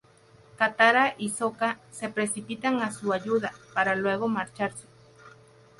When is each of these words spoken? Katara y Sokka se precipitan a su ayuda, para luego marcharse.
Katara 0.57 1.13
y 1.19 1.29
Sokka 1.29 1.77
se 1.91 2.09
precipitan 2.09 2.81
a 2.81 2.91
su 2.91 3.13
ayuda, 3.13 3.53
para 3.75 3.93
luego 3.95 4.27
marcharse. 4.27 4.87